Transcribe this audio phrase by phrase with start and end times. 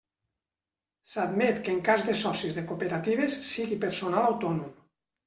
[1.11, 4.73] S'admet que en cas de socis de cooperatives sigui personal autònom.